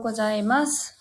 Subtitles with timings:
[0.00, 0.96] うございます。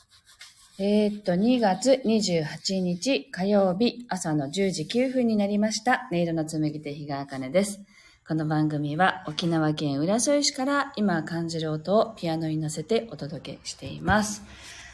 [0.78, 6.08] えーっと、2月28日火曜日朝の10時9分になりました。
[6.12, 7.80] 音色の紡手日川茜です。
[8.28, 14.44] この番組は沖縄県浦添市から今感じる音をピアノに乗せてお届けしています。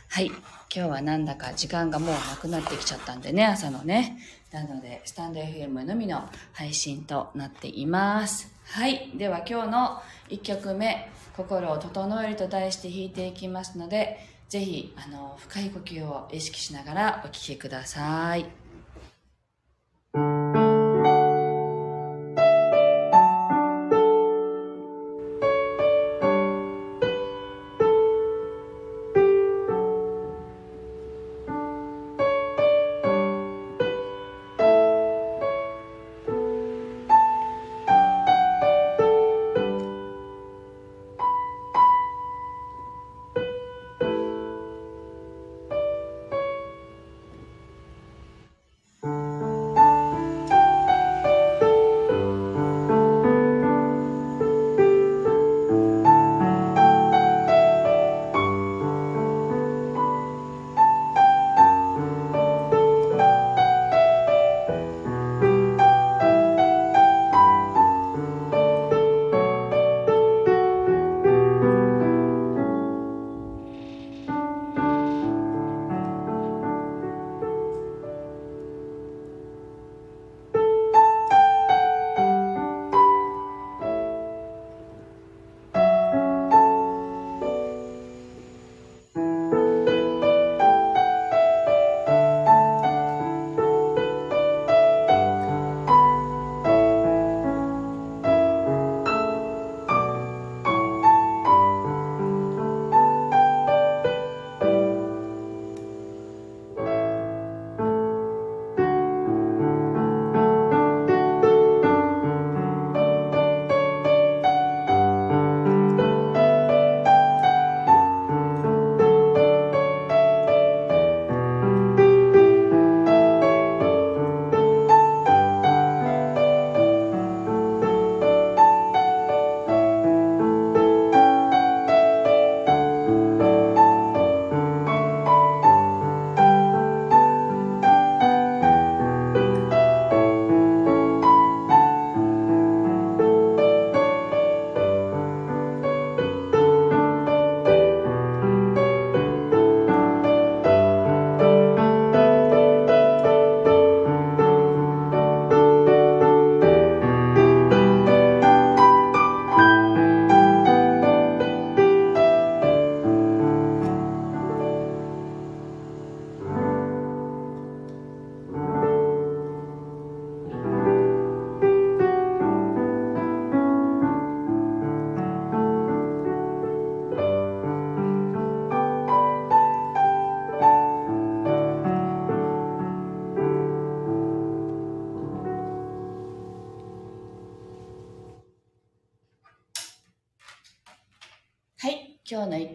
[0.08, 0.28] はい。
[0.28, 0.38] 今
[0.70, 4.20] 日はなんだか時間がもうなくなってきちゃったんでね、朝のね。
[4.52, 8.52] なので、スタンド FM のみの配信となっています。
[8.66, 9.12] はい。
[9.16, 18.42] では今日の1曲目、心を整えると題して弾いていきますので、ぜひ、あの、深い呼吸を意識しながらお聴きください。
[18.42, 18.65] はい。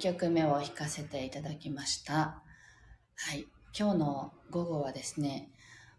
[0.01, 2.43] 曲目を弾かせていただきました。
[3.17, 3.47] はい。
[3.79, 5.51] 今日の午後はですね、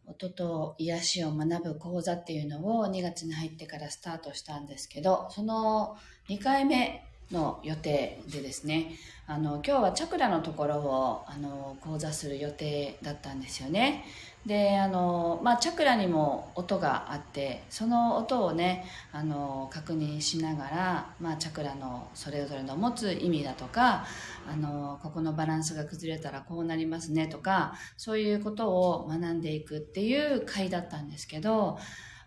[0.08, 5.96] 音と癒しを学ぶ講座っていうのを2月に入ってからスタートしたんですけど、その
[6.30, 8.96] 2回目の予定でですね、
[9.28, 14.04] あの、今日はチャクラのところを、あの、講座する予定だったんですよね。
[14.46, 24.06] で、あの、まあ、チャクラにも音があって、その音をね、あの、確認しながら、まあ、チャクラのそれぞれの持つ意味だとか、
[24.52, 31.78] あの、ここのバランスが崩れたらこうなりますねとか、そういうことを学んでいくっていう回だったんですけど、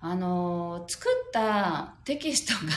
[0.01, 2.71] あの、作ったテキストが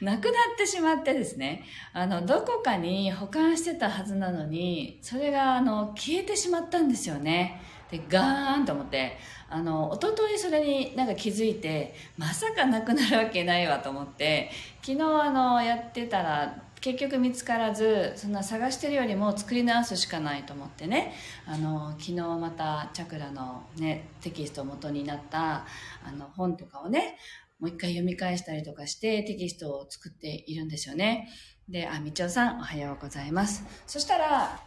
[0.00, 1.62] なくなってしまってですね、
[1.92, 7.60] あの、どこかに保管してたはずなのに、それが、あの、消えてしまったんですよね。
[7.90, 14.50] で、ガーンと思って、あの、一昨日それになんか気づいて、まさかなくなるわけないわと思って、
[14.82, 21.14] 昨日あの、やってたら、結局見つからずそんな探してるよりも作り直すしかないと思ってね。
[21.46, 25.64] あの昨日またチャクラの、ね、テキストを元になった
[26.04, 27.16] あの本とかをね
[27.58, 31.30] もう一回読み返したりとかしてテキストを作っているんですよね。
[31.70, 33.64] であみちおさんおはようございます。
[33.86, 34.60] そしたら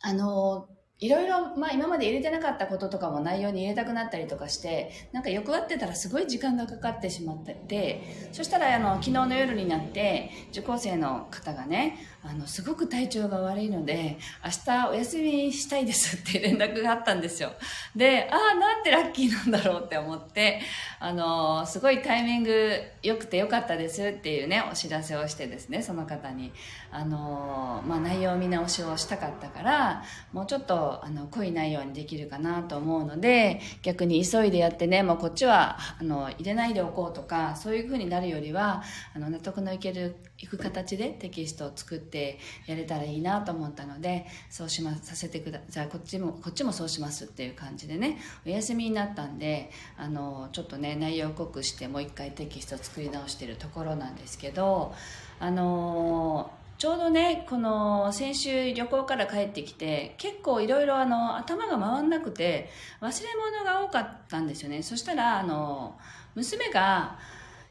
[0.00, 0.68] あの
[1.00, 11.98] いろいろ、まあ今まで入れてなかったこととかも内容に入れたくなったりとかして、なんか欲張ってたらすごい時間がかかってしまってて、そしたらあの、昨日の夜になって、受講生の方がね、
[12.28, 17.52] あの、すごく体調が悪いので、明日お休みしたいですって連絡があったんですよ。
[17.96, 20.60] で、ああ、なんてラッキーなんだろうって思って、
[21.00, 26.52] あの、すごいタイミング良くて良かったですっていうね、お知らせをしてですね、その方に、
[26.90, 30.02] あの、まあ内容見直しをしたかったから、
[30.32, 38.82] もうちょっとあの濃い内容にできるかなと思うので逆に急いでやってねもうこっちはあの入れないでおこうとかそういう風になるよりは
[39.14, 42.17] あの納得のいけるいく形でテキストを作って
[42.66, 54.94] やれたらいいなと思ったのでそうしまさせてくだじゃあこっちもこっちもそうしますっていう感じでねお休みになったんであのちょっとね内容濃くしてもう一回テキストを作り直してるところなんですけど
[55.40, 62.70] あのちょうどね、この先週旅行から帰ってきて、結構いろいろあの頭が回んなくて、
[63.00, 64.84] 忘れ物が多かったんですよね。
[64.84, 65.98] そしたら、あの、
[66.36, 67.18] 娘が、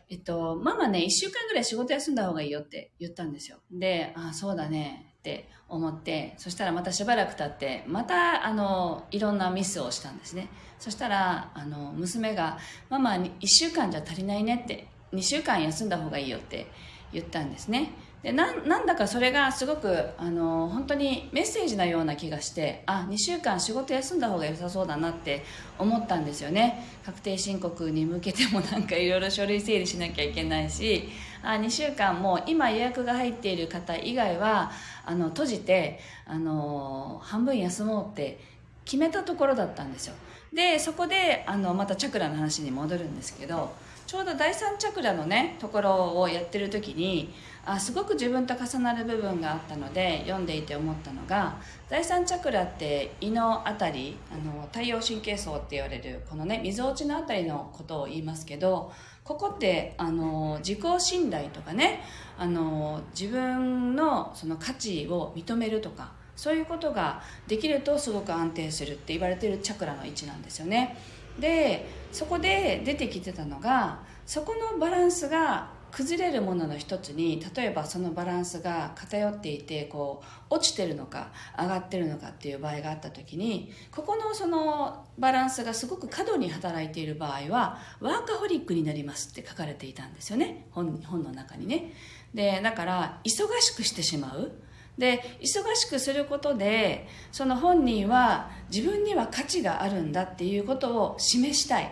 [0.10, 3.58] えっと、ママね、1週間ぐらい仕事休んだ方がいいよって言ったんですよ。
[3.72, 10.48] で、あ、そうだねって思って、そしたらまたしばらく経って、また、あの、いろんなミスをしたんですね。
[10.80, 12.58] そしたら、あの、娘が、
[12.90, 16.68] ママ、1週間じゃ足りないねって、2週間休んだ方がいいよって
[17.12, 17.92] 言ったんですね。
[18.28, 25.46] でなんだかそれがすごくあの本当にメッセージなような気がしてあ2週間仕事休んだ方が良さそうだなって
[25.80, 26.84] 思ったんですよね。
[27.06, 31.08] 確定申告に向けてもなんかいろいろ書類整理しなきゃいけないし
[31.42, 34.72] あ2週間も今予約が入っている方以外は
[35.06, 38.42] あの閉じてあの半分休もうって
[38.84, 40.16] 決めたところだったんですよ。
[40.52, 43.74] でそこであのまたチャクラの話に戻るんですけど
[44.06, 47.34] ちょうど第三チャクラのねところをやってる時に
[47.70, 51.58] あすごく自分と重なる部分があったので読んでいて思ったのが
[51.90, 58.94] 第三チャクラって胃のあたりあの太陽神経層って言われるこのねみぞおちのあたりのことを言いますけど
[59.26, 62.04] ここってあの自己信頼とかね
[62.38, 70.96] あの自分のその価値を認めるとかそういうことができるとすごく安定するって言われてるチャクラの位置なんですよね。
[71.38, 80.22] でそこで出てきてたのがそこのバランスが崩れるものの一つに例えばそのバランスが偏っていてこ
[80.52, 90.68] う落ちてるのか上がってるのかっていう場合があった時にここのそのバランスがすごく過度に働いている場合はワーカホリックになりますって書かれていたんですよね。
[90.70, 91.94] 本本の中にね。
[92.32, 94.52] でだから忙しくしてしまう。
[95.00, 101.90] で忙しくすることでその本人は自分には価値があるんだっていうことを示したい。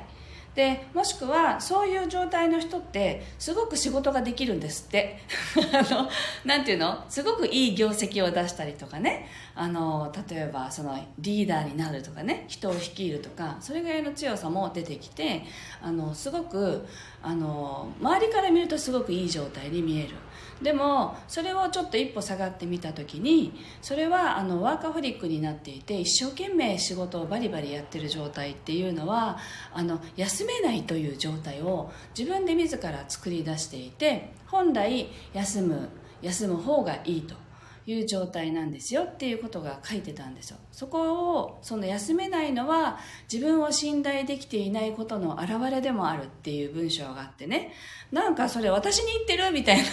[0.55, 5.19] でもしくはそういう状態の人ってすごく仕事ができるんですって。
[5.73, 6.09] あの
[6.45, 7.03] なていうの？
[7.09, 9.27] すごくいい業績を出したりとかね。
[9.53, 12.45] あの例えばそのリーダーになるとかね。
[12.47, 15.43] 人を率いるとかそれぐらいの強さも出てきて
[15.81, 16.85] あのすごく
[17.21, 20.15] あの周りから見るとすごくいい状態に見える。
[20.61, 29.37] でもそれをちょっと一歩下がってみた時にそれはあのワーカフリックになっていて一生懸命仕事をバリバリやってる状態っていうのは
[29.73, 35.89] あの休めないという状態を自分で自ら作り出していて本来休む
[36.21, 37.44] 休む方がいいと。
[37.87, 40.57] いう状態なんですよっていうことが書いてたんですよ。
[40.71, 42.97] そこをその休めないのは
[43.31, 47.73] 自分を信頼できていないことの表れでもあるっていう文章があってね。
[48.11, 49.83] なんかそれ私に言ってるみたいな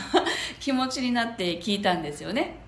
[0.61, 2.61] 気持ちになって聞いたんですよね。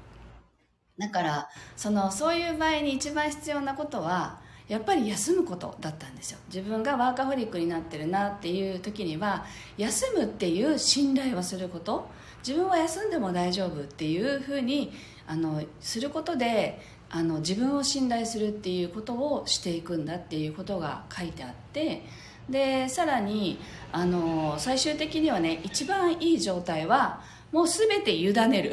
[0.99, 6.39] だからそのそういう場合に一番必要なことはやっぱり休むことだったんですよ。
[6.49, 9.45] 自分がワーカホリックになってるなっていう時には
[9.77, 12.09] 休むっていう信頼をすること。
[12.47, 14.93] 自分は休んでも大丈夫っていうふうに
[15.27, 22.03] あのすることであの自分を信頼するっていうことをしていくんだっていうことが書いてあって
[22.51, 23.59] でさらに
[23.93, 27.23] あの最終的にはね一番いい状態は
[27.53, 28.73] もう全て委ねる。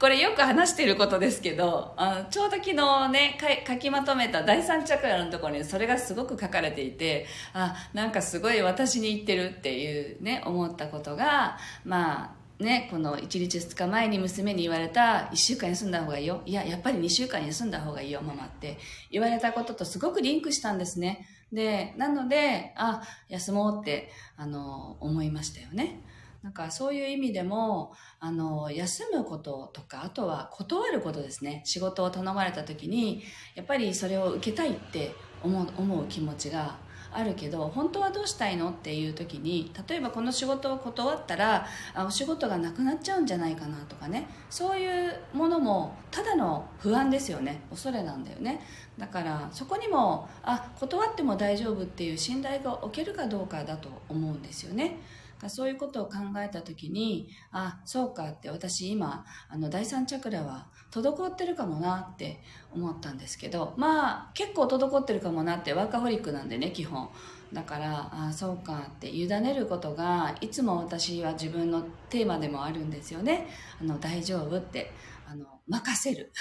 [0.00, 16.40] これよく話していることですけどあちょうど昨日ね書きまとめた第三チャクラのところにそれがすごく書かれていてあなんかすごい私に言ってるっていうね思ったことがまあね、この1日2日前に娘に言われた1週間休んだ方がいいよ。
[16.46, 18.78] いややっぱり2週間休んだ方がいいよママって。
[19.10, 21.26] 言われたこととすごくリンクしたんですね。
[21.52, 26.00] でなのであ休もうってあの思いましたよね。
[26.44, 31.62] なんかそういう意味でもあの休むこととかあとは断ることですね。
[31.64, 33.22] 仕事を頼まれた時に
[33.54, 36.76] やっぱりそれを受けたいって思う思う気持ちが
[37.14, 44.28] あるけど本当はどうしたいのっていう時に例えばこの仕事を断ったらあお仕事がなくなっちゃうんじゃないかなとかね。
[44.50, 47.62] そういうものもただの不安ですよね。
[47.70, 48.60] 恐れなんだよね。
[48.98, 54.98] だからそこにもあ断っても大丈夫っていう信頼が置けるかどうかだと思うんですよね。
[55.48, 62.40] そういうことを考えた時にあそうかって私今あの第三チャクラは滞ってるかもなって
[62.72, 67.08] 思ったんですけどまあ結構滞ってるかもなってワーカホリックなんでね基本。
[67.52, 73.46] だからあそうかって委ねることがいつも私は自分のテーマでもあるんですよね。
[73.80, 74.90] あの大丈夫って
[75.26, 76.32] あの任せる。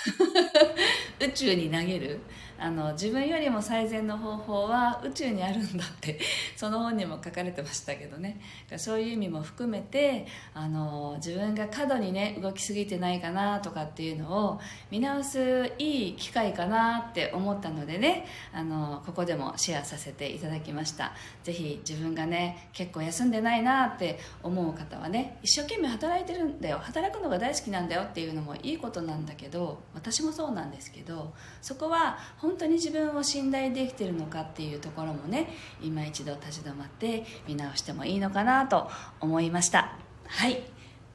[1.21, 2.19] 宇宙に投げる。
[2.63, 6.17] あの自分よりも最善の方法は宇宙にあるんだって
[6.55, 8.39] その本にも書かれてましたけどね。
[8.77, 21.11] そういう意味も含めてあの自分が過度にね動きすぎてないかなとかっていうのを見直すいい機会かなって思ったのでねあのここでもシェアさせていただきました。
[21.43, 26.79] ぜひ自分がね結構休んでないなって思う方はね一生懸命働いてるんだよ。
[26.81, 35.47] 働くのが大好きなんだよっていうのもいいことなんだけど私もそうなんですけどそこは本本当に自分を信頼できてるのかっていうところもね
[35.81, 39.97] 今一度立ち止まって見直してもいいのかなと思いました。
[40.27, 40.61] はい。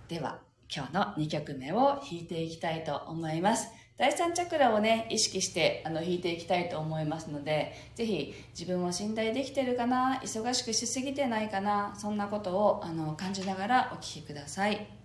[0.09, 0.41] では
[0.75, 3.69] 今日の2曲目を弾いていきたいと思います。
[3.99, 14.98] 第3チャクラをね意識してあの弾いていきたいと思いますのでぜひ自分を信頼できてるかな忙しくしすぎてないかなそんなことをあの感じながらお聴きください。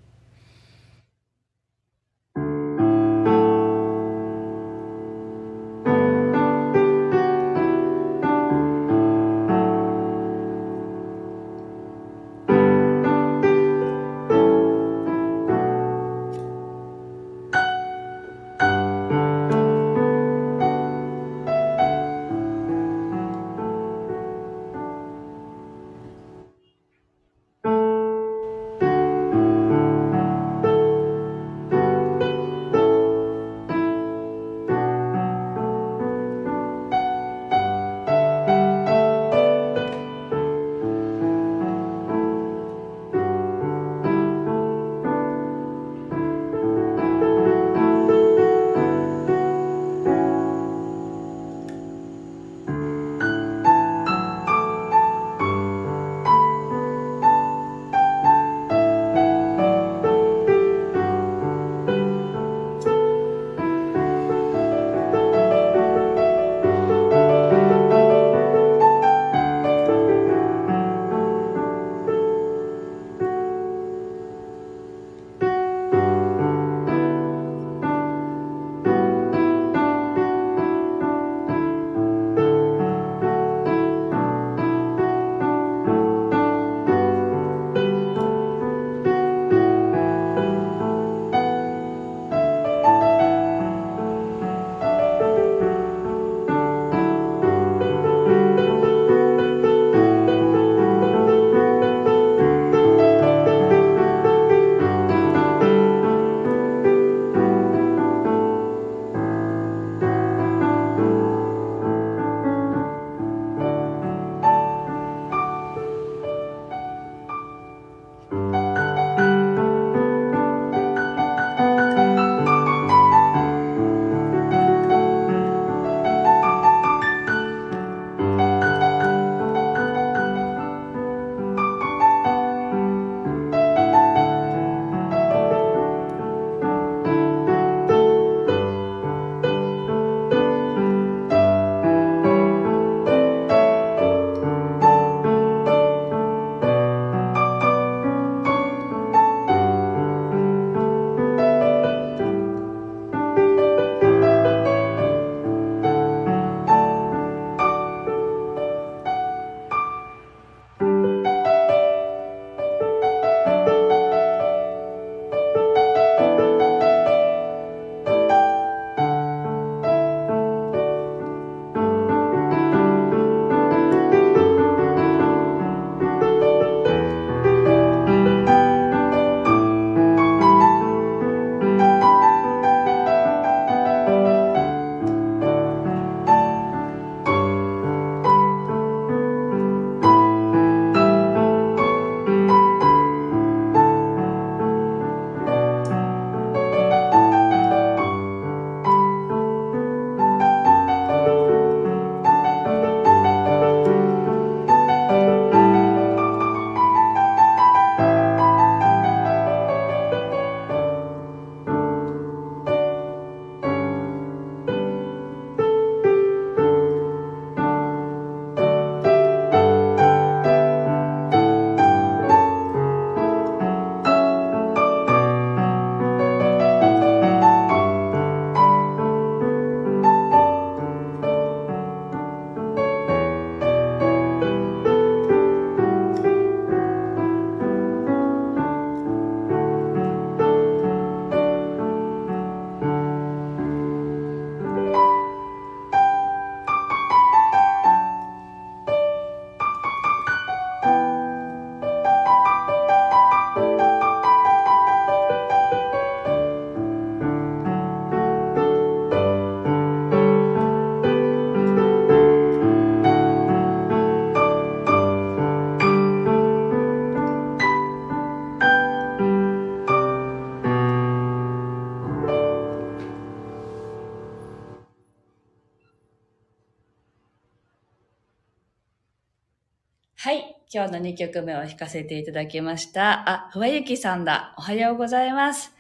[280.76, 283.30] 今日の2曲目を弾かせていただきました。
[283.30, 284.56] あ、ふわゆきさんだ。
[284.58, 285.72] おはようございます。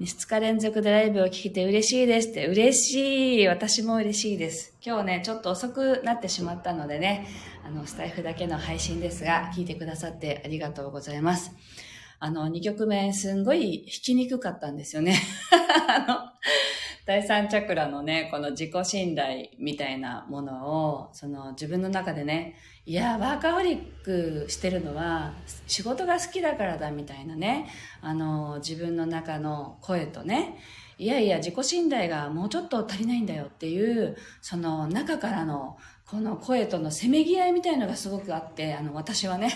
[0.00, 2.46] 2日連続でライブを聴けて嬉しいですって。
[2.46, 3.48] 嬉しい。
[3.48, 4.74] 私も嬉しいです。
[4.82, 7.26] 今日ね、ちょっと遅くなってしまったのでね、
[7.66, 11.52] あの、スタイフだけの配信ですが、聞いてくださってありがとうございます。
[12.18, 15.20] あの、2曲目、すんごい弾きにくかったんですよね。
[17.06, 25.32] 第三チャクラのね、この自己信頼みたいなものを、その自分の中でね、いや、ワーカホリックしてるのは
[25.66, 27.68] 仕事が好きだからだみたいなね、
[28.00, 30.58] あの、自分の中の声とね、
[30.98, 39.50] いやいや、自己信頼がもうちょっと足りないんだよっていう、その中からのこの声とのせめぎ合いみたいのがすごくあって、あの、私はね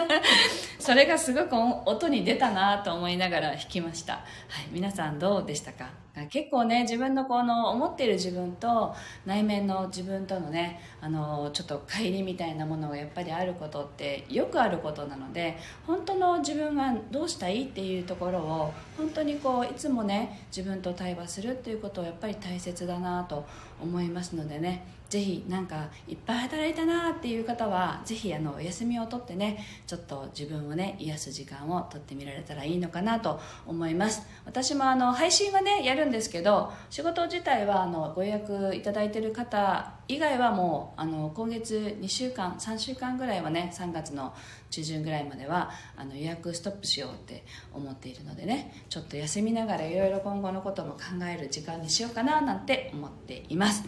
[0.78, 1.56] それがすごく
[1.88, 4.14] 音に出たなと思いながら弾きました。
[4.14, 4.24] はい、
[4.72, 6.03] 皆さんどうでしたか？
[6.30, 8.94] 結構ね、自分のこの思っている自分と
[9.26, 23.44] 内面の自分とのね、あの、ちょっと乖離みたいなものがやっぱりあることってよくあることなので、本当の自分がどうしたいっていうところを、本当にこう、いつもね、自分と対話するっていうことをやっぱり大切だなと
[23.82, 34.22] 思いますのでね、ぜひなんかいっぱい働いたなっていう方はぜひあのお休みを取ってねちょっと自分をね癒す時間を取ってみられたらいいのかなと思います。
[34.44, 44.34] 私もあの配信はねやるんですけど仕事自体はあのご予約いただいてる方以外はもうあの今月2週間3週間ぐらいはね3月の
[44.70, 53.84] 中旬ぐらいまではあの予約ストップしようって思っているのでねちょっと休みながらいろいろ今後のことも考える時間にしようかななんて思っています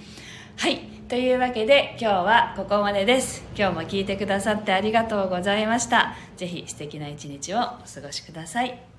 [0.59, 0.79] はい。
[1.09, 3.45] というわけで今日はここまでです。
[3.57, 6.17] 今日も聞いてくださってありがとうございました。
[6.37, 8.96] ぜひ素敵な一日をお過ごしください。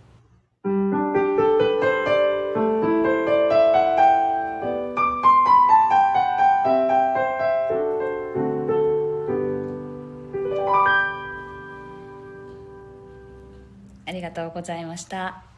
[14.38, 15.42] とうございました。